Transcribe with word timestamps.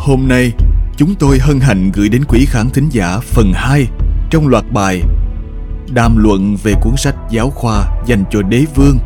Hôm 0.00 0.28
nay, 0.28 0.52
chúng 0.96 1.14
tôi 1.14 1.38
hân 1.38 1.60
hạnh 1.60 1.90
gửi 1.94 2.08
đến 2.08 2.24
quý 2.28 2.46
khán 2.48 2.70
thính 2.70 2.88
giả 2.88 3.18
phần 3.22 3.52
2 3.54 3.86
trong 4.30 4.48
loạt 4.48 4.64
bài 4.72 5.02
Đàm 5.94 6.16
luận 6.16 6.56
về 6.62 6.74
cuốn 6.82 6.96
sách 6.96 7.14
giáo 7.30 7.50
khoa 7.50 7.84
dành 8.06 8.24
cho 8.30 8.42
đế 8.42 8.64
vương 8.74 8.98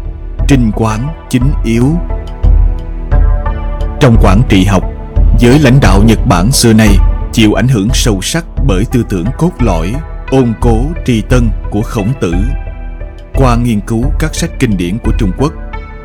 Trinh 0.49 0.71
Quán 0.75 1.27
Chính 1.31 1.53
Yếu. 1.65 1.85
Trong 4.01 4.17
quản 4.23 4.43
trị 4.49 4.65
học, 4.65 4.85
giới 5.39 5.59
lãnh 5.59 5.79
đạo 5.81 6.03
Nhật 6.03 6.19
Bản 6.27 6.53
xưa 6.53 6.73
nay 6.73 6.97
chịu 7.33 7.55
ảnh 7.55 7.69
hưởng 7.69 7.89
sâu 7.95 8.21
sắc 8.23 8.45
bởi 8.67 8.85
tư 8.93 9.05
tưởng 9.09 9.27
cốt 9.39 9.53
lõi 9.59 9.95
ôn 10.31 10.53
cố 10.61 10.85
trì 11.05 11.21
tân 11.21 11.51
của 11.71 11.83
khổng 11.83 12.13
tử. 12.21 12.35
Qua 13.35 13.57
nghiên 13.57 13.81
cứu 13.81 14.05
các 14.19 14.35
sách 14.35 14.51
kinh 14.61 14.77
điển 14.77 14.99
của 14.99 15.13
trung 15.19 15.33
quốc 15.39 15.53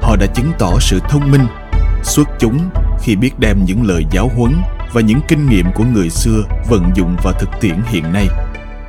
họ 0.02 0.16
đã 0.16 0.26
chứng 0.26 0.52
tỏ 0.60 0.72
sự 0.80 1.00
thông 1.10 1.32
minh 1.32 1.48
xuất 2.04 2.30
chúng 2.40 2.70
khi 3.02 3.16
biết 3.16 3.40
đem 3.40 3.66
những 3.66 3.88
lời 3.88 4.06
giáo 4.12 4.32
huấn 4.36 4.54
và 4.94 5.02
những 5.02 5.20
kinh 5.28 5.50
nghiệm 5.50 5.66
của 5.76 5.84
người 5.84 6.10
xưa 6.10 6.44
vận 6.70 6.92
dụng 6.96 7.16
vào 7.24 7.34
thực 7.34 7.50
tiễn 7.62 7.76
hiện 7.86 8.14
nay 8.14 8.28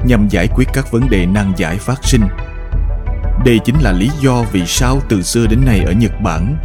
nhằm 0.04 0.28
giải 0.28 0.48
quyết 0.54 0.68
các 0.72 0.92
vấn 0.92 1.10
đề 1.10 1.26
nan 1.26 1.52
giải 1.56 1.76
phát 1.76 2.04
sinh. 2.04 2.22
Đây 3.44 3.58
chính 3.64 3.76
là 3.80 3.92
lý 3.92 4.10
do 4.20 4.44
vì 4.52 4.66
sao 4.66 5.00
từ 5.08 5.22
xưa 5.22 5.46
đến 5.46 5.60
nay 5.64 5.80
ở 5.80 5.92
Nhật 5.92 6.12
Bản, 6.22 6.56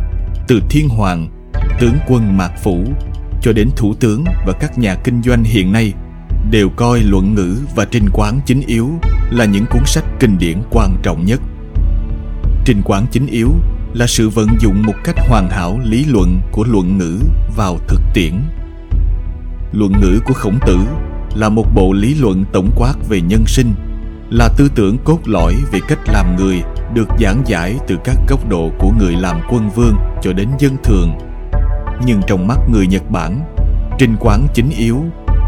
từ 0.47 0.61
thiên 0.69 0.89
hoàng, 0.89 1.29
tướng 1.79 1.97
quân 2.07 2.37
Mạc 2.37 2.51
Phủ 2.63 2.83
cho 3.41 3.53
đến 3.53 3.69
thủ 3.75 3.93
tướng 3.99 4.23
và 4.45 4.53
các 4.59 4.77
nhà 4.77 4.95
kinh 5.03 5.21
doanh 5.23 5.43
hiện 5.43 5.71
nay 5.71 5.93
đều 6.51 6.69
coi 6.75 6.99
luận 6.99 7.35
ngữ 7.35 7.57
và 7.75 7.85
trinh 7.85 8.09
quán 8.13 8.39
chính 8.45 8.61
yếu 8.67 8.89
là 9.31 9.45
những 9.45 9.65
cuốn 9.69 9.81
sách 9.85 10.05
kinh 10.19 10.37
điển 10.37 10.57
quan 10.71 10.95
trọng 11.03 11.25
nhất. 11.25 11.41
Trinh 12.65 12.81
quán 12.85 13.05
chính 13.11 13.27
yếu 13.27 13.51
là 13.93 14.07
sự 14.07 14.29
vận 14.29 14.47
dụng 14.59 14.83
một 14.83 14.95
cách 15.03 15.15
hoàn 15.17 15.49
hảo 15.49 15.79
lý 15.83 16.05
luận 16.05 16.41
của 16.51 16.63
luận 16.63 16.97
ngữ 16.97 17.19
vào 17.55 17.77
thực 17.87 18.01
tiễn 18.13 18.33
luận 19.75 19.91
ngữ 20.01 20.19
của 20.25 20.33
khổng 20.33 20.59
tử 20.65 20.77
là 21.35 21.49
một 21.49 21.65
bộ 21.75 21.93
lý 21.93 22.15
luận 22.15 22.45
tổng 22.53 22.69
quát 22.75 22.93
về 23.09 23.21
nhân 23.21 23.43
sinh, 23.47 23.73
là 24.29 24.49
tư 24.57 24.69
tưởng 24.75 24.97
cốt 25.03 25.19
lõi 25.25 25.55
về 25.71 25.79
cách 25.87 25.99
làm 26.07 26.35
người, 26.35 26.61
được 26.93 27.07
giảng 27.19 27.41
giải 27.45 27.75
từ 27.87 27.97
các 28.03 28.15
góc 28.29 28.49
độ 28.49 28.71
của 28.79 28.91
người 28.99 29.13
làm 29.13 29.41
quân 29.49 29.69
vương 29.75 29.95
cho 30.21 30.33
đến 30.33 30.49
dân 30.59 30.77
thường. 30.83 31.11
Nhưng 32.05 32.21
trong 32.27 32.47
mắt 32.47 32.57
người 32.69 32.87
nhật 32.87 33.11
bản 33.11 33.39
trinh 33.97 34.15
quán 34.19 34.47
chính 34.53 34.69
yếu 34.69 35.03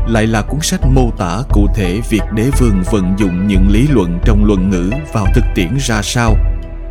lại 0.07 0.27
là 0.27 0.41
cuốn 0.41 0.59
sách 0.61 0.81
mô 0.93 1.11
tả 1.17 1.37
cụ 1.49 1.67
thể 1.75 2.01
việc 2.09 2.23
đế 2.35 2.49
vương 2.59 2.83
vận 2.91 3.13
dụng 3.17 3.47
những 3.47 3.69
lý 3.69 3.87
luận 3.87 4.19
trong 4.25 4.45
luận 4.45 4.69
ngữ 4.69 4.91
vào 5.13 5.25
thực 5.35 5.43
tiễn 5.55 5.77
ra 5.79 6.01
sao. 6.01 6.35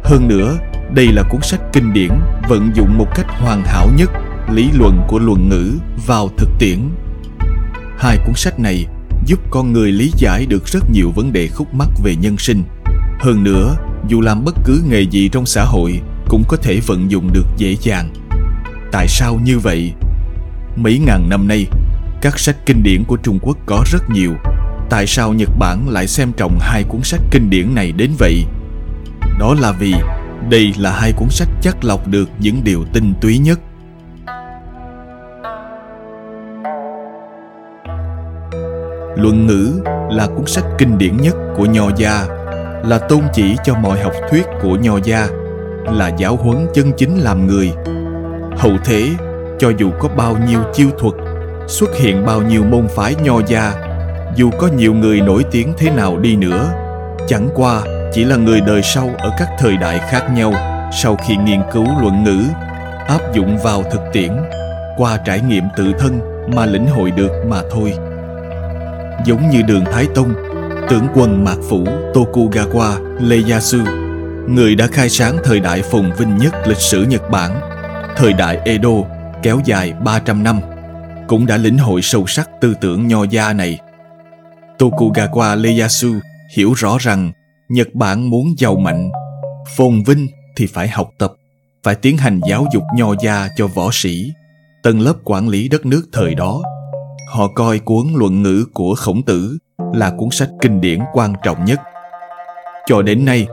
Hơn 0.04 0.28
nữa, 0.28 0.56
đây 0.94 1.06
là 1.06 1.22
cuốn 1.30 1.40
sách 1.42 1.60
kinh 1.72 1.92
điển 1.92 2.10
vận 2.48 2.70
dụng 2.74 2.98
một 2.98 3.06
cách 3.14 3.26
hoàn 3.28 3.62
hảo 3.64 3.88
nhất 3.96 4.10
lý 4.52 4.70
luận 4.72 5.00
của 5.08 5.18
luận 5.18 5.48
ngữ 5.48 5.72
vào 6.06 6.28
thực 6.38 6.48
tiễn. 6.58 6.78
Hai 7.98 8.18
cuốn 8.26 8.34
sách 8.34 8.60
này 8.60 8.86
giúp 9.26 9.40
con 9.50 9.72
người 9.72 9.92
lý 9.92 10.12
giải 10.16 10.46
được 10.46 10.66
rất 10.66 10.90
nhiều 10.92 11.12
vấn 11.14 11.32
đề 11.32 11.48
khúc 11.48 11.74
mắc 11.74 11.88
về 12.04 12.16
nhân 12.16 12.38
sinh. 12.38 12.62
Hơn 13.20 13.44
nữa, 13.44 13.76
dù 14.08 14.20
làm 14.20 14.44
bất 14.44 14.54
cứ 14.64 14.82
nghề 14.88 15.00
gì 15.00 15.28
trong 15.28 15.46
xã 15.46 15.64
hội 15.64 16.00
cũng 16.28 16.42
có 16.48 16.56
thể 16.56 16.80
vận 16.86 17.10
dụng 17.10 17.32
được 17.32 17.46
dễ 17.56 17.76
dàng. 17.80 18.10
Tại 18.92 19.08
sao 19.08 19.40
như 19.44 19.58
vậy? 19.58 19.92
Mấy 20.76 20.98
ngàn 20.98 21.28
năm 21.28 21.48
nay, 21.48 21.66
các 22.22 22.38
sách 22.38 22.56
kinh 22.66 22.82
điển 22.82 23.04
của 23.04 23.16
Trung 23.16 23.38
Quốc 23.42 23.56
có 23.66 23.84
rất 23.92 24.10
nhiều. 24.10 24.32
Tại 24.90 25.06
sao 25.06 25.32
Nhật 25.32 25.50
Bản 25.58 25.88
lại 25.88 26.06
xem 26.06 26.32
trọng 26.36 26.58
hai 26.60 26.84
cuốn 26.84 27.02
sách 27.02 27.20
kinh 27.30 27.50
điển 27.50 27.74
này 27.74 27.92
đến 27.92 28.10
vậy? 28.18 28.44
Đó 29.38 29.54
là 29.60 29.72
vì 29.72 29.94
đây 30.50 30.72
là 30.78 31.00
hai 31.00 31.12
cuốn 31.12 31.28
sách 31.30 31.48
chắc 31.62 31.84
lọc 31.84 32.08
được 32.08 32.28
những 32.38 32.64
điều 32.64 32.84
tinh 32.92 33.14
túy 33.20 33.38
nhất 33.38 33.60
Luận 39.16 39.46
ngữ 39.46 39.80
là 40.10 40.26
cuốn 40.26 40.46
sách 40.46 40.64
kinh 40.78 40.98
điển 40.98 41.16
nhất 41.16 41.34
của 41.56 41.64
Nho 41.64 41.90
gia, 41.96 42.26
là 42.84 42.98
tôn 42.98 43.20
chỉ 43.32 43.56
cho 43.64 43.74
mọi 43.74 44.00
học 44.00 44.12
thuyết 44.30 44.46
của 44.62 44.76
Nho 44.76 44.98
gia, 45.04 45.28
là 45.84 46.08
giáo 46.08 46.36
huấn 46.36 46.66
chân 46.74 46.92
chính 46.96 47.18
làm 47.18 47.46
người. 47.46 47.72
Hậu 48.56 48.72
thế, 48.84 49.08
cho 49.58 49.72
dù 49.78 49.90
có 49.98 50.08
bao 50.16 50.36
nhiêu 50.48 50.60
chiêu 50.74 50.90
thuật, 50.98 51.14
xuất 51.66 51.96
hiện 51.96 52.26
bao 52.26 52.42
nhiêu 52.42 52.64
môn 52.64 52.88
phái 52.88 53.14
Nho 53.14 53.40
gia, 53.46 53.72
dù 54.36 54.50
có 54.58 54.68
nhiều 54.76 54.94
người 54.94 55.20
nổi 55.20 55.44
tiếng 55.50 55.72
thế 55.78 55.90
nào 55.90 56.16
đi 56.18 56.36
nữa, 56.36 56.72
chẳng 57.28 57.48
qua 57.54 57.82
chỉ 58.12 58.24
là 58.24 58.36
người 58.36 58.60
đời 58.60 58.82
sau 58.82 59.10
ở 59.18 59.30
các 59.38 59.48
thời 59.58 59.76
đại 59.76 59.98
khác 60.10 60.30
nhau 60.34 60.52
sau 61.02 61.16
khi 61.16 61.36
nghiên 61.36 61.60
cứu 61.72 61.86
luận 62.00 62.24
ngữ, 62.24 62.42
áp 63.08 63.20
dụng 63.34 63.58
vào 63.58 63.82
thực 63.82 64.00
tiễn, 64.12 64.30
qua 64.96 65.16
trải 65.24 65.40
nghiệm 65.40 65.64
tự 65.76 65.92
thân 65.98 66.20
mà 66.54 66.66
lĩnh 66.66 66.86
hội 66.86 67.10
được 67.10 67.30
mà 67.48 67.62
thôi 67.70 67.94
giống 69.24 69.50
như 69.50 69.62
đường 69.62 69.84
Thái 69.92 70.06
Tông, 70.14 70.34
tướng 70.90 71.06
quân 71.14 71.44
Mạc 71.44 71.56
Phủ 71.68 71.84
Tokugawa 72.14 73.18
Ieyasu, 73.30 73.78
người 74.48 74.74
đã 74.74 74.86
khai 74.86 75.08
sáng 75.08 75.36
thời 75.44 75.60
đại 75.60 75.82
phồn 75.82 76.12
vinh 76.18 76.36
nhất 76.36 76.54
lịch 76.66 76.80
sử 76.80 77.04
Nhật 77.04 77.30
Bản, 77.30 77.60
thời 78.16 78.32
đại 78.32 78.58
Edo 78.64 78.90
kéo 79.42 79.60
dài 79.64 79.92
300 80.04 80.42
năm, 80.42 80.60
cũng 81.28 81.46
đã 81.46 81.56
lĩnh 81.56 81.78
hội 81.78 82.02
sâu 82.02 82.26
sắc 82.26 82.50
tư 82.60 82.74
tưởng 82.80 83.08
nho 83.08 83.24
gia 83.24 83.52
này. 83.52 83.78
Tokugawa 84.78 85.64
Ieyasu 85.64 86.12
hiểu 86.56 86.72
rõ 86.72 86.96
rằng 87.00 87.32
Nhật 87.68 87.88
Bản 87.94 88.30
muốn 88.30 88.54
giàu 88.58 88.76
mạnh, 88.76 89.10
phồn 89.76 90.02
vinh 90.02 90.28
thì 90.56 90.66
phải 90.66 90.88
học 90.88 91.10
tập, 91.18 91.32
phải 91.82 91.94
tiến 91.94 92.16
hành 92.16 92.40
giáo 92.48 92.66
dục 92.74 92.82
nho 92.96 93.14
gia 93.22 93.48
cho 93.56 93.66
võ 93.66 93.88
sĩ, 93.92 94.32
tầng 94.82 95.00
lớp 95.00 95.14
quản 95.24 95.48
lý 95.48 95.68
đất 95.68 95.86
nước 95.86 96.08
thời 96.12 96.34
đó 96.34 96.62
họ 97.26 97.48
coi 97.48 97.78
cuốn 97.78 98.06
luận 98.14 98.42
ngữ 98.42 98.66
của 98.74 98.94
khổng 98.94 99.22
tử 99.22 99.58
là 99.94 100.10
cuốn 100.10 100.28
sách 100.30 100.48
kinh 100.60 100.80
điển 100.80 101.00
quan 101.12 101.32
trọng 101.44 101.64
nhất. 101.64 101.80
Cho 102.86 103.02
đến 103.02 103.24
nay, 103.24 103.46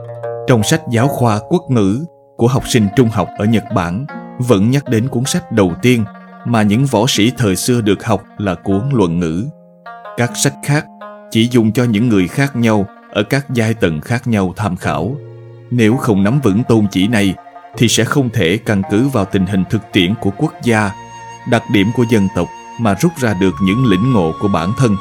trong 0.46 0.62
sách 0.62 0.82
giáo 0.90 1.08
khoa 1.08 1.40
quốc 1.48 1.62
ngữ 1.70 2.04
của 2.36 2.48
học 2.48 2.68
sinh 2.68 2.88
trung 2.96 3.08
học 3.08 3.28
ở 3.38 3.44
nhật 3.44 3.64
bản, 3.74 4.06
vẫn 4.38 4.70
nhắc 4.70 4.88
đến 4.88 5.08
cuốn 5.08 5.24
sách 5.24 5.52
đầu 5.52 5.72
tiên 5.82 6.04
mà 6.44 6.62
những 6.62 6.86
võ 6.86 7.04
sĩ 7.08 7.32
thời 7.36 7.56
xưa 7.56 7.80
được 7.80 8.04
học 8.04 8.22
là 8.38 8.54
cuốn 8.54 8.82
luận 8.92 9.20
ngữ. 9.20 9.44
Các 10.16 10.30
sách 10.34 10.54
khác 10.64 10.86
chỉ 11.30 11.48
dùng 11.50 11.72
cho 11.72 11.84
những 11.84 12.08
người 12.08 12.28
khác 12.28 12.56
nhau 12.56 12.86
ở 13.12 13.22
các 13.22 13.46
giai 13.50 13.74
tầng 13.74 14.00
khác 14.00 14.26
nhau 14.26 14.52
tham 14.56 14.76
khảo. 14.76 15.16
Nếu 15.70 15.96
không 15.96 16.24
nắm 16.24 16.40
vững 16.40 16.62
tôn 16.68 16.86
chỉ 16.90 17.08
này, 17.08 17.34
thì 17.76 17.88
sẽ 17.88 18.04
không 18.04 18.30
thể 18.30 18.58
căn 18.66 18.82
cứ 18.90 19.08
vào 19.08 19.24
tình 19.24 19.46
hình 19.46 19.64
thực 19.70 19.82
tiễn 19.92 20.14
của 20.20 20.30
quốc 20.36 20.52
gia, 20.62 20.90
đặc 21.50 21.62
điểm 21.72 21.86
của 21.96 22.04
dân 22.10 22.28
tộc 22.36 22.48
mà 22.80 22.94
rút 23.00 23.12
ra 23.18 23.34
được 23.34 23.54
những 23.62 23.84
lĩnh 23.84 24.12
ngộ 24.12 24.34
của 24.40 24.48
bản 24.48 24.72
thân. 24.76 24.96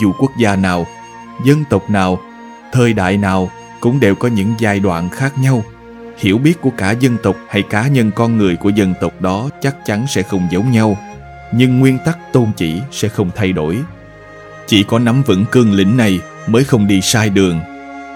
Dù 0.00 0.12
quốc 0.18 0.30
gia 0.38 0.56
nào, 0.56 0.86
dân 1.44 1.64
tộc 1.70 1.90
nào, 1.90 2.18
thời 2.72 2.92
đại 2.92 3.16
nào 3.16 3.50
cũng 3.80 4.00
đều 4.00 4.14
có 4.14 4.28
những 4.28 4.54
giai 4.58 4.80
đoạn 4.80 5.08
khác 5.10 5.38
nhau. 5.38 5.64
Hiểu 6.18 6.38
biết 6.38 6.60
của 6.60 6.70
cả 6.76 6.90
dân 6.90 7.16
tộc 7.22 7.36
hay 7.48 7.62
cá 7.62 7.88
nhân 7.88 8.10
con 8.14 8.38
người 8.38 8.56
của 8.56 8.68
dân 8.68 8.94
tộc 9.00 9.12
đó 9.20 9.48
chắc 9.62 9.76
chắn 9.86 10.06
sẽ 10.08 10.22
không 10.22 10.48
giống 10.50 10.72
nhau, 10.72 10.98
nhưng 11.52 11.80
nguyên 11.80 11.98
tắc 12.04 12.18
tôn 12.32 12.46
chỉ 12.56 12.80
sẽ 12.90 13.08
không 13.08 13.30
thay 13.34 13.52
đổi. 13.52 13.78
Chỉ 14.66 14.82
có 14.82 14.98
nắm 14.98 15.22
vững 15.22 15.44
cương 15.50 15.72
lĩnh 15.72 15.96
này 15.96 16.20
mới 16.46 16.64
không 16.64 16.86
đi 16.86 17.00
sai 17.00 17.30
đường, 17.30 17.60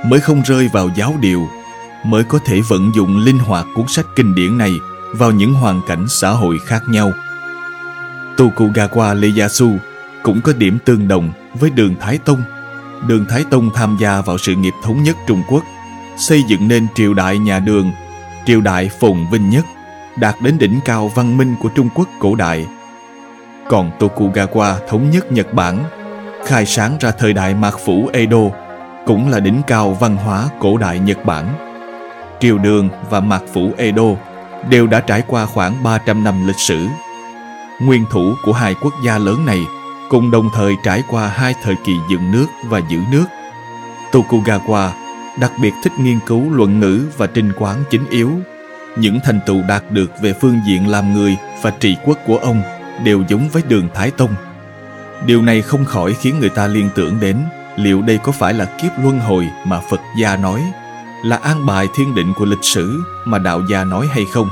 mới 0.04 0.20
không 0.20 0.42
rơi 0.42 0.68
vào 0.72 0.90
giáo 0.96 1.14
điều, 1.20 1.48
mới 2.04 2.24
có 2.24 2.38
thể 2.44 2.60
vận 2.68 2.92
dụng 2.94 3.18
linh 3.18 3.38
hoạt 3.38 3.66
cuốn 3.74 3.86
sách 3.88 4.06
kinh 4.16 4.34
điển 4.34 4.58
này 4.58 4.72
vào 5.12 5.30
những 5.30 5.54
hoàn 5.54 5.80
cảnh 5.88 6.06
xã 6.08 6.30
hội 6.30 6.58
khác 6.66 6.82
nhau. 6.88 7.12
Tokugawa 8.36 9.22
Ieyasu 9.22 9.70
cũng 10.22 10.40
có 10.40 10.52
điểm 10.52 10.78
tương 10.84 11.08
đồng 11.08 11.32
với 11.54 11.70
đường 11.70 11.94
Thái 12.00 12.18
Tông. 12.18 12.42
Đường 13.08 13.24
Thái 13.28 13.44
Tông 13.50 13.70
tham 13.74 13.96
gia 14.00 14.20
vào 14.20 14.38
sự 14.38 14.54
nghiệp 14.54 14.74
thống 14.84 15.02
nhất 15.02 15.16
Trung 15.26 15.42
Quốc, 15.48 15.64
xây 16.18 16.42
dựng 16.48 16.68
nên 16.68 16.86
triều 16.94 17.14
đại 17.14 17.38
nhà 17.38 17.58
đường, 17.58 17.90
triều 18.46 18.60
đại 18.60 18.90
phồn 19.00 19.16
vinh 19.32 19.50
nhất, 19.50 19.64
đạt 20.16 20.34
đến 20.42 20.58
đỉnh 20.58 20.80
cao 20.84 21.10
văn 21.14 21.36
minh 21.36 21.54
của 21.62 21.68
Trung 21.68 21.88
Quốc 21.94 22.08
cổ 22.20 22.34
đại. 22.34 22.66
Còn 23.68 23.90
Tokugawa 23.98 24.74
thống 24.88 25.10
nhất 25.10 25.32
Nhật 25.32 25.54
Bản, 25.54 25.84
khai 26.46 26.66
sáng 26.66 26.96
ra 27.00 27.10
thời 27.10 27.32
đại 27.32 27.54
mạc 27.54 27.78
phủ 27.84 28.10
Edo, 28.12 28.50
cũng 29.06 29.28
là 29.28 29.40
đỉnh 29.40 29.62
cao 29.66 29.90
văn 30.00 30.16
hóa 30.16 30.48
cổ 30.60 30.76
đại 30.76 30.98
Nhật 30.98 31.24
Bản. 31.24 31.54
Triều 32.40 32.58
đường 32.58 32.88
và 33.10 33.20
mạc 33.20 33.42
phủ 33.52 33.72
Edo 33.76 34.06
đều 34.68 34.86
đã 34.86 35.00
trải 35.00 35.22
qua 35.26 35.46
khoảng 35.46 35.82
300 35.82 36.24
năm 36.24 36.46
lịch 36.46 36.58
sử 36.58 36.86
nguyên 37.80 38.04
thủ 38.10 38.34
của 38.44 38.52
hai 38.52 38.74
quốc 38.74 38.94
gia 39.04 39.18
lớn 39.18 39.46
này 39.46 39.66
cùng 40.08 40.30
đồng 40.30 40.50
thời 40.54 40.76
trải 40.84 41.02
qua 41.10 41.28
hai 41.28 41.54
thời 41.62 41.74
kỳ 41.84 41.96
dựng 42.10 42.32
nước 42.32 42.46
và 42.64 42.80
giữ 42.90 42.98
nước. 43.12 43.24
Tokugawa 44.12 44.90
đặc 45.40 45.52
biệt 45.62 45.72
thích 45.82 45.92
nghiên 45.98 46.18
cứu 46.26 46.50
luận 46.50 46.80
ngữ 46.80 47.06
và 47.16 47.26
trinh 47.26 47.52
quán 47.58 47.84
chính 47.90 48.06
yếu. 48.10 48.30
Những 48.96 49.18
thành 49.24 49.40
tựu 49.46 49.62
đạt 49.68 49.82
được 49.90 50.10
về 50.22 50.34
phương 50.40 50.60
diện 50.66 50.88
làm 50.88 51.14
người 51.14 51.36
và 51.62 51.70
trị 51.70 51.96
quốc 52.04 52.18
của 52.26 52.36
ông 52.36 52.62
đều 53.04 53.24
giống 53.28 53.48
với 53.48 53.62
đường 53.68 53.88
Thái 53.94 54.10
Tông. 54.10 54.34
Điều 55.26 55.42
này 55.42 55.62
không 55.62 55.84
khỏi 55.84 56.14
khiến 56.14 56.40
người 56.40 56.48
ta 56.48 56.66
liên 56.66 56.88
tưởng 56.94 57.20
đến 57.20 57.36
liệu 57.76 58.02
đây 58.02 58.18
có 58.22 58.32
phải 58.32 58.54
là 58.54 58.64
kiếp 58.64 58.92
luân 59.02 59.20
hồi 59.20 59.48
mà 59.64 59.80
Phật 59.90 60.00
gia 60.18 60.36
nói, 60.36 60.72
là 61.24 61.36
an 61.36 61.66
bài 61.66 61.88
thiên 61.96 62.14
định 62.14 62.32
của 62.36 62.44
lịch 62.44 62.64
sử 62.64 63.00
mà 63.24 63.38
đạo 63.38 63.62
gia 63.70 63.84
nói 63.84 64.08
hay 64.12 64.24
không. 64.32 64.48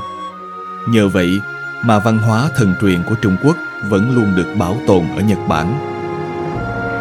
Nhờ 0.87 1.07
vậy 1.07 1.39
mà 1.83 1.99
văn 1.99 2.17
hóa 2.17 2.49
thần 2.55 2.75
truyền 2.81 3.03
của 3.03 3.15
Trung 3.21 3.35
Quốc 3.43 3.57
vẫn 3.89 4.15
luôn 4.15 4.35
được 4.35 4.55
bảo 4.57 4.77
tồn 4.87 5.03
ở 5.15 5.21
Nhật 5.21 5.37
Bản. 5.47 5.79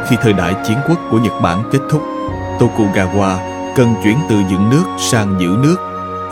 Khi 0.08 0.16
thời 0.22 0.32
đại 0.32 0.54
chiến 0.66 0.78
quốc 0.88 0.98
của 1.10 1.18
Nhật 1.18 1.32
Bản 1.42 1.62
kết 1.72 1.78
thúc, 1.90 2.02
Tokugawa 2.58 3.36
cần 3.76 3.94
chuyển 4.04 4.18
từ 4.28 4.36
dựng 4.50 4.70
nước 4.70 4.84
sang 4.98 5.40
giữ 5.40 5.48
nước. 5.62 5.76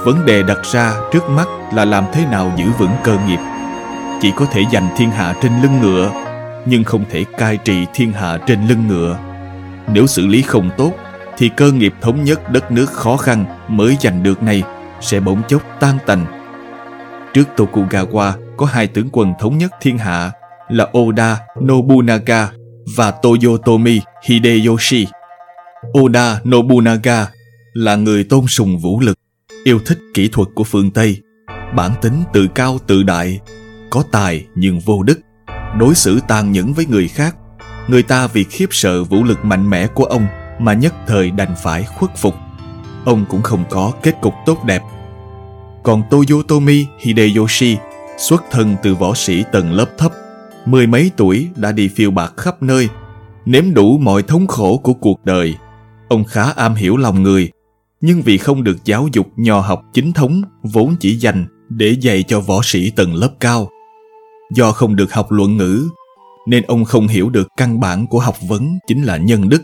Vấn 0.05 0.27
đề 0.27 0.43
đặt 0.43 0.59
ra 0.73 0.93
trước 1.13 1.29
mắt 1.29 1.49
là 1.75 1.85
làm 1.85 2.05
thế 2.13 2.27
nào 2.27 2.53
giữ 2.57 2.65
vững 2.79 2.97
cơ 3.05 3.19
nghiệp. 3.27 3.39
Chỉ 4.21 4.33
có 4.37 4.47
thể 4.53 4.63
giành 4.73 4.89
thiên 4.97 5.11
hạ 5.11 5.35
trên 5.43 5.53
lưng 5.63 5.81
ngựa, 5.83 6.11
nhưng 6.67 6.85
không 6.85 7.05
thể 7.11 7.25
cai 7.39 7.57
trị 7.57 7.87
thiên 7.95 8.13
hạ 8.13 8.39
trên 8.47 8.67
lưng 8.69 8.89
ngựa. 8.89 9.17
Nếu 9.89 10.07
xử 10.07 10.27
lý 10.27 10.43
không 10.43 10.71
tốt, 10.77 10.93
thì 11.39 11.49
cơ 11.49 11.73
nghiệp 11.73 11.95
thống 12.01 12.25
nhất 12.25 12.51
đất 12.51 12.73
nước 12.73 12.93
khó 12.93 13.17
khăn 13.17 13.45
mới 13.69 13.97
giành 14.01 14.23
được 14.23 14.43
này 14.43 14.63
sẽ 15.01 15.21
bỗng 15.21 15.43
chốc 15.49 15.63
tan 15.81 15.99
tành. 16.07 16.36
Trước 17.37 17.49
Tokugawa 17.57 18.33
có 18.57 18.67
hai 18.67 18.87
tướng 18.87 19.09
quân 19.13 19.33
thống 19.39 19.59
nhất 19.59 19.73
thiên 19.81 19.99
hạ 19.99 20.33
là 20.69 20.89
Oda 20.99 21.39
Nobunaga 21.61 22.51
và 22.97 23.11
Toyotomi 23.11 24.01
Hideyoshi. 24.25 25.07
Oda 25.99 26.41
Nobunaga 26.49 27.29
là 27.73 27.97
người 27.97 28.25
tôn 28.25 28.47
sùng 28.47 28.79
vũ 28.79 29.01
lực, 29.01 29.19
yêu 29.65 29.79
thích 29.87 29.99
kỹ 30.15 30.29
thuật 30.29 30.49
của 30.55 30.65
phương 30.65 30.91
Tây, 30.91 31.23
bản 31.75 31.93
tính 32.03 32.25
tự 32.33 32.47
cao 32.55 32.79
tự 32.87 33.03
đại, 33.03 33.41
có 33.91 34.05
tài 34.13 34.47
nhưng 34.55 34.81
vô 34.81 35.03
đức, 35.03 35.21
đối 35.79 35.95
xử 35.95 36.21
tàn 36.29 36.53
nhẫn 36.53 36.73
với 36.73 36.87
người 36.87 37.09
khác. 37.09 37.37
Người 37.89 38.03
ta 38.03 38.27
vì 38.27 38.45
khiếp 38.45 38.69
sợ 38.71 39.05
vũ 39.05 39.25
lực 39.25 39.45
mạnh 39.45 39.71
mẽ 39.71 39.87
của 39.87 40.05
ông 40.05 40.27
mà 40.59 40.75
nhất 40.75 40.95
thời 41.07 41.31
đành 41.31 41.55
phải 41.63 41.85
khuất 41.85 42.11
phục. 42.17 42.35
Ông 43.05 43.25
cũng 43.29 43.43
không 43.43 43.65
có 43.71 43.93
kết 44.03 44.15
cục 44.21 44.35
tốt 44.47 44.65
đẹp. 44.65 44.83
Còn 45.87 46.03
Toyotomi 46.11 46.87
Hideyoshi 46.99 47.77
xuất 48.17 48.45
thân 48.51 48.77
từ 48.83 48.95
võ 48.95 49.15
sĩ 49.15 49.45
tầng 49.53 49.73
lớp 49.73 49.87
thấp, 49.99 50.13
mười 50.65 50.87
mấy 50.87 51.11
tuổi 51.17 51.49
đã 51.57 51.73
đi 51.73 51.89
phiêu 51.89 52.11
bạc 52.11 52.33
khắp 52.37 52.63
nơi, 52.63 52.89
nếm 53.45 53.75
đủ 53.75 53.99
mọi 53.99 54.23
thống 54.23 54.47
khổ 54.47 54.81
của 54.83 54.93
cuộc 54.93 55.25
đời. 55.25 55.55
Ông 56.09 56.25
khá 56.25 56.43
am 56.43 56.75
hiểu 56.75 56.97
lòng 56.97 57.23
người, 57.23 57.51
nhưng 58.01 58.23
vì 58.23 58.39
không 58.39 58.65
được 58.65 58.77
giáo 58.85 59.09
dục 59.13 59.27
nho 59.37 59.61
học 59.61 59.83
chính 59.93 60.13
thống 60.13 60.43
vốn 60.63 60.97
chỉ 61.01 61.17
dành 61.17 61.47
để 61.69 61.97
dạy 62.01 62.23
cho 62.23 62.41
võ 62.41 62.61
sĩ 62.63 62.91
tầng 62.91 63.15
lớp 63.15 63.31
cao. 63.41 63.69
Do 64.55 64.73
không 64.73 64.97
được 64.97 65.13
học 65.13 65.33
luận 65.33 65.57
ngữ, 65.57 65.89
nên 66.47 66.63
ông 66.63 66.85
không 66.85 67.09
hiểu 67.09 67.31
được 67.31 67.49
căn 67.57 67.81
bản 67.81 68.07
của 68.07 68.19
học 68.19 68.37
vấn 68.49 68.79
chính 68.87 69.03
là 69.03 69.17
nhân 69.17 69.49
đức. 69.49 69.63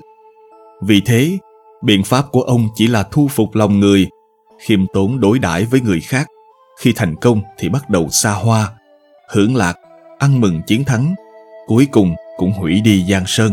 Vì 0.83 1.01
thế, 1.01 1.39
biện 1.85 2.05
pháp 2.05 2.25
của 2.33 2.43
ông 2.43 2.69
chỉ 2.75 2.87
là 2.87 3.03
thu 3.03 3.29
phục 3.29 3.55
lòng 3.55 3.81
người, 3.81 4.09
khiêm 4.63 4.87
tốn 4.93 5.21
đối 5.21 5.39
đãi 5.39 5.65
với 5.65 5.81
người 5.81 6.01
khác. 6.01 6.27
Khi 6.81 6.93
thành 6.97 7.17
công 7.17 7.43
thì 7.59 7.69
bắt 7.69 7.91
đầu 7.91 8.09
xa 8.11 8.33
hoa, 8.33 8.69
hưởng 9.29 9.57
lạc, 9.57 9.79
ăn 10.19 10.41
mừng 10.41 10.63
chiến 10.67 10.85
thắng, 10.85 11.15
cuối 11.67 11.87
cùng 11.93 12.15
cũng 12.37 12.53
hủy 12.53 12.81
đi 12.81 13.05
giang 13.11 13.27
sơn. 13.27 13.53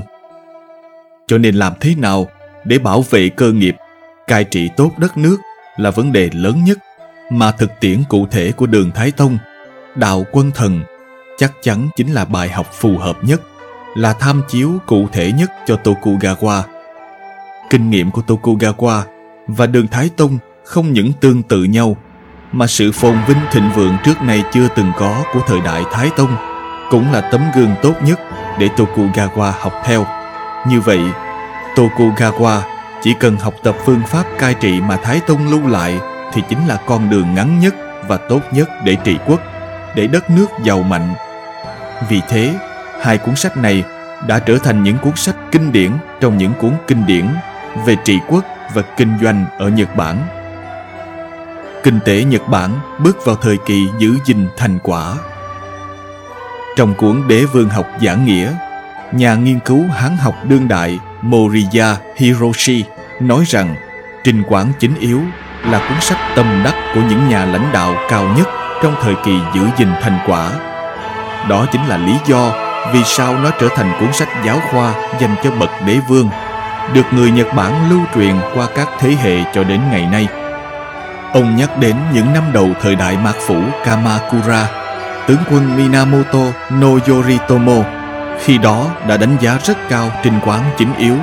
Cho 1.27 1.37
nên 1.37 1.55
làm 1.55 1.73
thế 1.79 1.95
nào 1.95 2.27
để 2.63 2.79
bảo 2.79 3.01
vệ 3.09 3.29
cơ 3.29 3.51
nghiệp 3.51 3.75
cai 4.27 4.43
trị 4.43 4.69
tốt 4.77 4.91
đất 4.97 5.17
nước 5.17 5.37
là 5.77 5.91
vấn 5.91 6.11
đề 6.11 6.29
lớn 6.33 6.63
nhất 6.63 6.77
mà 7.29 7.51
thực 7.51 7.71
tiễn 7.79 8.03
cụ 8.09 8.27
thể 8.31 8.51
của 8.51 8.65
đường 8.65 8.91
Thái 8.91 9.11
Tông, 9.11 9.37
đạo 9.95 10.25
quân 10.31 10.51
thần 10.55 10.81
chắc 11.37 11.53
chắn 11.61 11.89
chính 11.95 12.13
là 12.13 12.25
bài 12.25 12.49
học 12.49 12.67
phù 12.73 12.97
hợp 12.97 13.17
nhất, 13.23 13.41
là 13.95 14.13
tham 14.13 14.41
chiếu 14.49 14.71
cụ 14.87 15.07
thể 15.11 15.31
nhất 15.31 15.51
cho 15.67 15.77
Tokugawa. 15.83 16.61
Kinh 17.69 17.89
nghiệm 17.89 18.11
của 18.11 18.21
Tokugawa 18.27 19.01
và 19.47 19.65
đường 19.65 19.87
Thái 19.87 20.09
Tông 20.17 20.37
không 20.69 20.93
những 20.93 21.13
tương 21.13 21.43
tự 21.43 21.63
nhau, 21.63 21.97
mà 22.51 22.67
sự 22.67 22.91
phồn 22.91 23.17
vinh 23.27 23.37
thịnh 23.51 23.71
vượng 23.75 23.97
trước 24.03 24.21
nay 24.21 24.43
chưa 24.53 24.67
từng 24.75 24.91
có 24.97 25.23
của 25.33 25.39
thời 25.47 25.61
đại 25.61 25.83
Thái 25.91 26.09
Tông 26.17 26.35
cũng 26.89 27.11
là 27.11 27.21
tấm 27.21 27.41
gương 27.55 27.75
tốt 27.81 27.93
nhất 28.03 28.19
để 28.59 28.69
Tokugawa 28.77 29.51
học 29.59 29.73
theo. 29.85 30.05
Như 30.67 30.79
vậy, 30.81 30.99
Tokugawa 31.75 32.61
chỉ 33.03 33.13
cần 33.19 33.37
học 33.37 33.53
tập 33.63 33.75
phương 33.85 34.01
pháp 34.07 34.23
cai 34.39 34.53
trị 34.53 34.81
mà 34.81 34.97
Thái 35.03 35.19
Tông 35.27 35.51
lưu 35.51 35.67
lại 35.67 35.99
thì 36.33 36.41
chính 36.49 36.67
là 36.67 36.77
con 36.85 37.09
đường 37.09 37.35
ngắn 37.35 37.59
nhất 37.59 37.75
và 38.07 38.17
tốt 38.17 38.41
nhất 38.51 38.69
để 38.83 38.95
trị 39.03 39.17
quốc, 39.27 39.39
để 39.95 40.07
đất 40.07 40.29
nước 40.29 40.47
giàu 40.63 40.83
mạnh. 40.83 41.13
Vì 42.09 42.21
thế, 42.29 42.55
hai 43.01 43.17
cuốn 43.17 43.35
sách 43.35 43.57
này 43.57 43.83
đã 44.27 44.39
trở 44.39 44.57
thành 44.57 44.83
những 44.83 44.97
cuốn 44.97 45.15
sách 45.15 45.35
kinh 45.51 45.71
điển 45.71 45.91
trong 46.21 46.37
những 46.37 46.53
cuốn 46.59 46.71
kinh 46.87 47.05
điển 47.05 47.27
về 47.85 47.95
trị 48.05 48.19
quốc 48.27 48.45
và 48.73 48.81
kinh 48.81 49.17
doanh 49.21 49.45
ở 49.57 49.69
Nhật 49.69 49.95
Bản. 49.95 50.38
Kinh 51.83 51.99
tế 52.05 52.23
Nhật 52.23 52.47
Bản 52.47 52.69
bước 52.99 53.25
vào 53.25 53.35
thời 53.35 53.57
kỳ 53.57 53.87
giữ 53.97 54.15
gìn 54.25 54.47
thành 54.57 54.79
quả. 54.83 55.15
Trong 56.77 56.93
cuốn 56.93 57.27
Đế 57.27 57.45
vương 57.45 57.69
học 57.69 57.87
giảng 58.01 58.25
nghĩa, 58.25 58.53
nhà 59.11 59.35
nghiên 59.35 59.59
cứu 59.59 59.87
Hán 59.87 60.17
học 60.17 60.35
đương 60.43 60.67
đại 60.67 60.99
Moriya 61.21 61.95
Hiroshi 62.15 62.83
nói 63.19 63.43
rằng 63.47 63.75
Trình 64.23 64.43
Quảng 64.43 64.71
Chính 64.79 64.95
Yếu 64.99 65.21
là 65.65 65.79
cuốn 65.89 66.01
sách 66.01 66.17
tâm 66.35 66.61
đắc 66.63 66.75
của 66.95 67.01
những 67.09 67.29
nhà 67.29 67.45
lãnh 67.45 67.69
đạo 67.73 67.95
cao 68.09 68.23
nhất 68.37 68.47
trong 68.83 68.95
thời 69.01 69.15
kỳ 69.25 69.39
giữ 69.55 69.61
gìn 69.77 69.89
thành 70.01 70.19
quả. 70.27 70.51
Đó 71.49 71.65
chính 71.71 71.85
là 71.85 71.97
lý 71.97 72.13
do 72.27 72.51
vì 72.93 73.03
sao 73.03 73.37
nó 73.37 73.51
trở 73.59 73.67
thành 73.75 73.93
cuốn 73.99 74.13
sách 74.13 74.29
giáo 74.45 74.59
khoa 74.71 74.93
dành 75.19 75.35
cho 75.43 75.51
bậc 75.51 75.69
đế 75.87 75.99
vương, 76.07 76.29
được 76.93 77.05
người 77.11 77.31
Nhật 77.31 77.47
Bản 77.55 77.89
lưu 77.89 78.01
truyền 78.15 78.35
qua 78.55 78.67
các 78.75 78.87
thế 78.99 79.09
hệ 79.09 79.43
cho 79.53 79.63
đến 79.63 79.79
ngày 79.91 80.05
nay. 80.05 80.27
Ông 81.33 81.55
nhắc 81.55 81.77
đến 81.79 81.95
những 82.13 82.33
năm 82.33 82.43
đầu 82.53 82.69
thời 82.81 82.95
đại 82.95 83.17
mạc 83.17 83.35
phủ 83.47 83.61
Kamakura, 83.85 84.67
tướng 85.27 85.37
quân 85.51 85.77
Minamoto 85.77 86.45
no 86.71 86.87
Yoritomo 87.07 87.83
khi 88.43 88.57
đó 88.57 88.87
đã 89.07 89.17
đánh 89.17 89.37
giá 89.41 89.57
rất 89.63 89.77
cao 89.89 90.11
trình 90.23 90.39
quán 90.45 90.63
chính 90.77 90.95
yếu. 90.97 91.15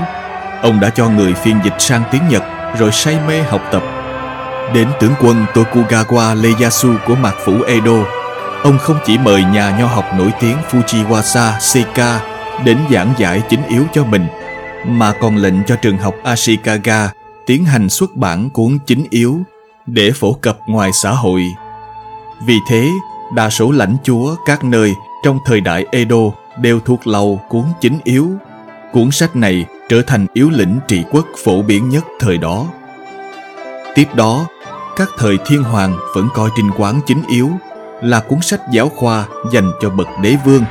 Ông 0.62 0.80
đã 0.80 0.90
cho 0.90 1.08
người 1.08 1.34
phiên 1.34 1.56
dịch 1.64 1.74
sang 1.78 2.02
tiếng 2.10 2.22
Nhật 2.30 2.42
rồi 2.78 2.92
say 2.92 3.18
mê 3.28 3.42
học 3.42 3.60
tập. 3.72 3.82
Đến 4.74 4.88
tướng 5.00 5.14
quân 5.20 5.46
Tokugawa 5.54 6.42
Ieyasu 6.42 6.94
của 7.06 7.14
mạc 7.14 7.34
phủ 7.44 7.62
Edo, 7.62 8.04
ông 8.62 8.78
không 8.78 8.98
chỉ 9.06 9.18
mời 9.18 9.44
nhà 9.44 9.76
nho 9.78 9.86
học 9.86 10.04
nổi 10.18 10.32
tiếng 10.40 10.56
Fujiwasa 10.70 11.58
Seika 11.60 12.20
đến 12.64 12.78
giảng 12.90 13.14
giải 13.18 13.42
chính 13.48 13.62
yếu 13.68 13.84
cho 13.92 14.04
mình, 14.04 14.26
mà 14.86 15.12
còn 15.20 15.36
lệnh 15.36 15.64
cho 15.66 15.76
trường 15.76 15.98
học 15.98 16.14
Ashikaga 16.24 17.10
tiến 17.46 17.64
hành 17.64 17.88
xuất 17.88 18.16
bản 18.16 18.50
cuốn 18.50 18.78
chính 18.86 19.06
yếu 19.10 19.40
để 19.86 20.10
phổ 20.14 20.32
cập 20.32 20.58
ngoài 20.66 20.92
xã 20.92 21.10
hội. 21.10 21.46
Vì 22.46 22.58
thế, 22.68 22.90
đa 23.34 23.50
số 23.50 23.70
lãnh 23.70 23.96
chúa 24.04 24.34
các 24.46 24.64
nơi 24.64 24.94
trong 25.24 25.38
thời 25.44 25.60
đại 25.60 25.86
Edo 25.92 26.16
đều 26.60 26.80
thuộc 26.80 27.06
lầu 27.06 27.40
cuốn 27.48 27.64
chính 27.80 27.98
yếu. 28.04 28.30
Cuốn 28.92 29.10
sách 29.10 29.36
này 29.36 29.64
trở 29.88 30.02
thành 30.02 30.26
yếu 30.32 30.50
lĩnh 30.50 30.78
trị 30.88 31.04
quốc 31.10 31.26
phổ 31.44 31.62
biến 31.62 31.88
nhất 31.88 32.04
thời 32.20 32.38
đó. 32.38 32.66
Tiếp 33.94 34.08
đó, 34.14 34.46
các 34.96 35.08
thời 35.18 35.38
thiên 35.46 35.62
hoàng 35.62 35.96
vẫn 36.14 36.28
coi 36.34 36.50
trinh 36.56 36.70
quán 36.76 37.00
chính 37.06 37.22
yếu 37.28 37.50
là 38.02 38.20
cuốn 38.20 38.40
sách 38.42 38.60
giáo 38.72 38.88
khoa 38.88 39.24
dành 39.52 39.70
cho 39.80 39.90
bậc 39.90 40.08
đế 40.22 40.36
vương. 40.44 40.64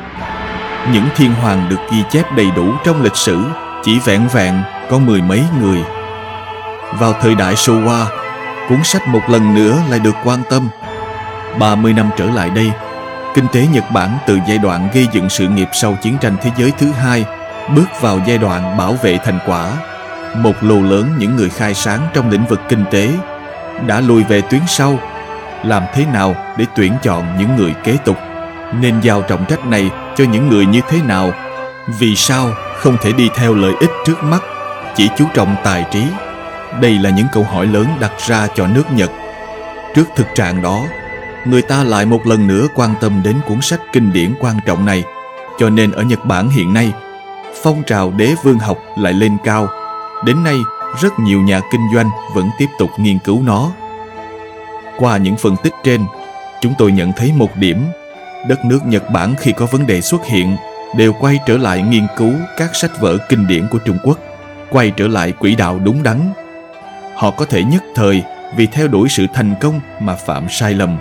Những 0.94 1.06
thiên 1.16 1.34
hoàng 1.34 1.68
được 1.70 1.80
ghi 1.92 2.04
chép 2.12 2.26
đầy 2.36 2.52
đủ 2.56 2.72
trong 2.84 3.02
lịch 3.02 3.16
sử 3.16 3.40
chỉ 3.84 4.00
vẹn 4.00 4.28
vẹn 4.34 4.62
có 4.90 4.98
mười 4.98 5.22
mấy 5.22 5.44
người. 5.62 5.84
Vào 7.00 7.14
thời 7.22 7.36
đại 7.36 7.56
Showa, 7.56 8.06
cuốn 8.70 8.84
sách 8.84 9.08
một 9.08 9.22
lần 9.30 9.56
nữa 9.56 9.78
lại 9.90 10.00
được 10.00 10.16
quan 10.24 10.40
tâm. 10.50 10.70
30 11.60 11.94
năm 11.94 12.10
trở 12.18 12.26
lại 12.26 12.50
đây, 12.50 12.72
kinh 13.34 13.48
tế 13.54 13.68
Nhật 13.74 13.92
Bản 13.92 14.18
từ 14.28 14.40
giai 14.48 14.58
đoạn 14.58 14.88
gây 14.94 15.08
dựng 15.12 15.30
sự 15.30 15.48
nghiệp 15.48 15.70
sau 15.74 15.98
chiến 16.02 16.18
tranh 16.22 16.36
thế 16.42 16.52
giới 16.58 16.72
thứ 16.78 16.92
hai 16.92 17.26
bước 17.76 18.02
vào 18.02 18.20
giai 18.28 18.38
đoạn 18.38 18.78
bảo 18.78 18.94
vệ 18.94 19.18
thành 19.18 19.40
quả. 19.46 19.72
Một 20.36 20.54
lô 20.62 20.76
lớn 20.76 21.10
những 21.18 21.36
người 21.36 21.50
khai 21.50 21.74
sáng 21.74 22.00
trong 22.14 22.30
lĩnh 22.30 22.46
vực 22.46 22.62
kinh 22.70 22.86
tế 22.92 23.10
đã 23.88 24.02
lùi 24.02 24.24
về 24.24 24.42
tuyến 24.42 24.62
sau. 24.68 25.00
Làm 25.64 25.84
thế 25.94 26.06
nào 26.14 26.36
để 26.58 26.66
tuyển 26.76 26.94
chọn 27.04 27.38
những 27.40 27.56
người 27.56 27.74
kế 27.84 27.98
tục? 28.06 28.18
Nên 28.80 29.00
giao 29.02 29.22
trọng 29.22 29.46
trách 29.46 29.66
này 29.66 29.92
cho 30.16 30.24
những 30.24 30.50
người 30.50 30.66
như 30.66 30.82
thế 30.90 31.02
nào? 31.02 31.32
Vì 32.00 32.16
sao 32.16 32.50
không 32.78 32.98
thể 33.02 33.12
đi 33.12 33.30
theo 33.36 33.54
lợi 33.54 33.74
ích 33.80 33.92
trước 34.06 34.24
mắt, 34.24 34.42
chỉ 34.96 35.10
chú 35.18 35.26
trọng 35.34 35.56
tài 35.64 35.86
trí? 35.92 36.04
Đây 36.82 37.00
là 37.00 37.10
những 37.10 37.28
câu 37.32 37.44
hỏi 37.44 37.68
lớn 37.68 37.88
đặt 38.00 38.12
ra 38.28 38.48
cho 38.56 38.68
nước 38.68 38.84
Nhật. 38.92 39.12
Trước 39.96 40.06
thực 40.16 40.28
trạng 40.36 40.62
đó, 40.62 40.86
người 41.46 41.62
ta 41.62 41.84
lại 41.84 42.06
một 42.06 42.28
lần 42.28 42.48
nữa 42.48 42.68
quan 42.76 42.94
tâm 43.02 43.22
đến 43.24 43.36
cuốn 43.48 43.62
sách 43.62 43.80
kinh 43.94 44.14
điển 44.14 44.34
quan 44.40 44.56
trọng 44.66 44.86
này. 44.86 45.04
Cho 45.60 45.70
nên 45.70 45.92
ở 45.92 46.04
nhật 46.04 46.26
bản 46.26 46.50
hiện 46.50 46.74
nay 46.74 46.94
phong 47.64 47.84
trào 47.84 48.12
đế 48.12 48.36
vương 48.44 48.60
học 48.60 48.78
lại 48.98 49.14
lên 49.14 49.38
cao. 49.44 49.68
Đến 50.26 50.44
nay 50.44 50.58
rất 51.02 51.20
nhiều 51.20 51.42
nhà 51.42 51.60
kinh 51.72 51.82
doanh 51.94 52.10
vẫn 52.34 52.50
tiếp 52.58 52.70
tục 52.80 52.90
nghiên 52.98 53.20
cứu 53.20 53.42
nó. 53.42 53.72
Qua 54.98 55.18
những 55.18 55.38
phân 55.38 55.56
tích 55.64 55.74
trên 55.84 56.02
chúng 56.62 56.74
tôi 56.78 56.92
nhận 56.92 57.12
thấy 57.14 57.32
một 57.36 57.56
điểm. 57.56 57.86
Đất 58.48 58.66
nước 58.66 58.80
nhật 58.86 59.10
bản 59.10 59.36
khi 59.40 59.52
có 59.52 59.66
vấn 59.66 59.88
đề 59.88 60.02
xuất 60.02 60.26
hiện 60.26 60.58
đều 60.96 61.14
quay 61.14 61.40
trở 61.46 61.58
lại 61.58 61.82
nghiên 61.82 62.08
cứu 62.18 62.34
các 62.58 62.76
sách 62.76 62.92
vở 63.00 63.18
kinh 63.30 63.48
điển 63.48 63.68
của 63.72 63.78
trung 63.78 63.98
quốc 64.04 64.20
quay 64.70 64.92
trở 64.92 65.08
lại 65.08 65.32
quỹ 65.32 65.56
đạo 65.56 65.80
đúng 65.84 66.04
đắn 66.04 66.34
họ 67.16 67.32
có 67.32 67.46
thể 67.46 67.64
nhất 67.64 67.84
thời 67.96 68.24
vì 68.56 68.68
theo 68.68 68.88
đuổi 68.88 69.10
sự 69.10 69.26
thành 69.34 69.56
công 69.62 69.80
mà 70.00 70.16
phạm 70.16 70.50
sai 70.50 70.74
lầm, 70.74 70.98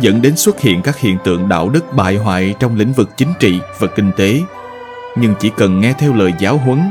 dẫn 0.00 0.22
đến 0.22 0.36
xuất 0.36 0.60
hiện 0.60 0.82
các 0.82 0.98
hiện 0.98 1.18
tượng 1.24 1.48
đạo 1.48 1.68
đức 1.68 1.92
bại 1.92 2.16
hoại 2.16 2.54
trong 2.60 2.76
lĩnh 2.76 2.92
vực 2.92 3.10
chính 3.16 3.32
trị 3.40 3.60
và 3.78 3.86
kinh 3.86 4.10
tế. 4.16 4.40
Nhưng 5.16 5.34
chỉ 5.40 5.50
cần 5.56 5.80
nghe 5.80 5.92
theo 5.98 6.14
lời 6.14 6.32
giáo 6.38 6.58
huấn 6.58 6.82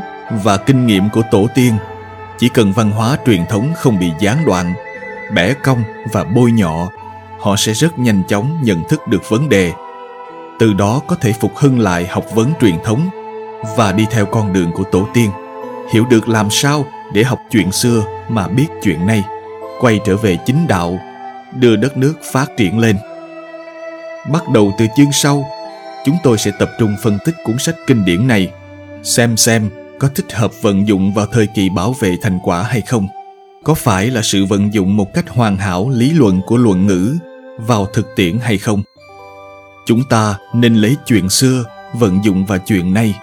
và 0.43 0.57
kinh 0.57 0.87
nghiệm 0.87 1.09
của 1.09 1.21
tổ 1.31 1.47
tiên, 1.55 1.73
chỉ 2.39 2.49
cần 2.49 2.73
văn 2.73 2.91
hóa 2.91 3.17
truyền 3.25 3.45
thống 3.49 3.73
không 3.75 3.99
bị 3.99 4.11
gián 4.19 4.45
đoạn, 4.45 4.73
bẻ 5.33 5.53
cong 5.53 5.83
và 6.11 6.23
bôi 6.23 6.51
nhọ, 6.51 6.89
họ 7.39 7.55
sẽ 7.55 7.73
rất 7.73 7.99
nhanh 7.99 8.23
chóng 8.27 8.59
nhận 8.63 8.83
thức 8.89 9.07
được 9.07 9.29
vấn 9.29 9.49
đề. 9.49 9.71
Từ 10.59 10.73
đó 10.73 11.01
có 11.07 11.15
thể 11.15 11.33
phục 11.33 11.55
hưng 11.55 11.79
lại 11.79 12.07
học 12.07 12.25
vấn 12.33 12.53
truyền 12.61 12.75
thống 12.83 13.09
và 13.77 13.91
đi 13.91 14.05
theo 14.11 14.25
con 14.25 14.53
đường 14.53 14.71
của 14.71 14.83
tổ 14.83 15.07
tiên. 15.13 15.31
Hiểu 15.91 16.05
được 16.09 16.29
làm 16.29 16.49
sao 16.49 16.85
để 17.13 17.23
học 17.23 17.39
chuyện 17.51 17.71
xưa 17.71 18.03
mà 18.29 18.47
biết 18.47 18.67
chuyện 18.83 19.07
nay. 19.07 19.23
Quay 19.79 19.99
trở 20.05 20.17
về 20.17 20.37
chính 20.45 20.67
đạo, 20.67 20.99
đưa 21.55 21.75
đất 21.75 21.97
nước 21.97 22.13
phát 22.31 22.57
triển 22.57 22.79
lên. 22.79 22.95
Bắt 24.31 24.49
đầu 24.49 24.73
từ 24.79 24.85
chương 24.97 25.11
sau, 25.11 25.45
chúng 26.05 26.17
tôi 26.23 26.37
sẽ 26.37 26.51
tập 26.59 26.69
trung 26.79 26.95
phân 27.03 27.17
tích 27.25 27.35
cuốn 27.43 27.57
sách 27.59 27.75
kinh 27.87 28.05
điển 28.05 28.27
này, 28.27 28.51
xem 29.03 29.37
xem 29.37 29.69
có 29.99 30.09
thích 30.15 30.33
hợp 30.33 30.51
vận 30.61 30.87
dụng 30.87 31.13
vào 31.13 31.25
thời 31.25 31.47
kỳ 31.55 31.69
bảo 31.69 31.93
vệ 31.99 32.17
thành 32.21 32.39
quả 32.43 32.63
hay 32.63 32.81
không. 32.81 33.07
Có 33.63 33.73
phải 33.73 34.07
là 34.07 34.21
sự 34.23 34.45
vận 34.45 34.73
dụng 34.73 34.97
một 34.97 35.13
cách 35.13 35.29
hoàn 35.29 35.57
hảo 35.57 35.89
lý 35.89 36.11
luận 36.11 36.41
của 36.45 36.57
luận 36.57 36.87
ngữ 36.87 37.17
vào 37.57 37.85
thực 37.85 38.15
tiễn 38.15 38.39
hay 38.39 38.57
không? 38.57 38.83
Chúng 39.85 40.03
ta 40.03 40.35
nên 40.53 40.75
lấy 40.75 40.95
chuyện 41.05 41.29
xưa 41.29 41.63
vận 41.93 42.23
dụng 42.23 42.45
vào 42.45 42.57
chuyện 42.57 42.93
nay 42.93 43.15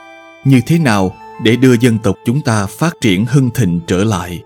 như 0.44 0.60
thế 0.66 0.78
nào 0.78 1.16
để 1.44 1.56
đưa 1.56 1.72
dân 1.80 1.98
tộc 1.98 2.16
chúng 2.24 2.40
ta 2.42 2.66
phát 2.66 2.92
triển 3.00 3.26
hưng 3.26 3.50
thịnh 3.50 3.80
trở 3.86 4.04
lại 4.04 4.42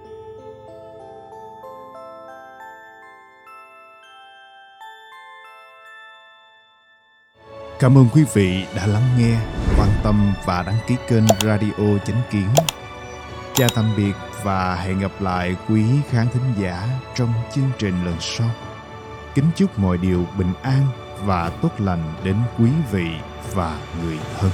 Cảm 7.79 7.99
ơn 7.99 8.07
quý 8.15 8.25
vị 8.35 8.65
đã 8.77 8.87
lắng 8.87 9.09
nghe, 9.19 9.39
quan 9.79 9.89
tâm 10.03 10.33
và 10.45 10.63
đăng 10.63 10.79
ký 10.87 10.95
kênh 11.09 11.25
Radio 11.41 11.99
Chánh 12.07 12.23
Kiến. 12.31 12.49
Chào 13.55 13.69
tạm 13.75 13.85
biệt 13.97 14.13
và 14.43 14.75
hẹn 14.75 14.99
gặp 14.99 15.13
lại 15.21 15.57
quý 15.69 15.83
khán 16.11 16.27
thính 16.33 16.63
giả 16.63 16.89
trong 17.15 17.33
chương 17.55 17.71
trình 17.79 18.05
lần 18.05 18.17
sau. 18.21 18.51
Kính 19.35 19.51
chúc 19.57 19.79
mọi 19.79 19.99
điều 19.99 20.27
bình 20.39 20.53
an 20.63 20.87
và 21.25 21.51
tốt 21.63 21.71
lành 21.79 22.15
đến 22.25 22.37
quý 22.59 22.71
vị 22.93 23.07
và 23.55 23.79
người 24.03 24.19
thân. 24.39 24.51